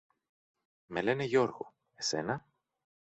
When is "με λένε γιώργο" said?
0.87-1.73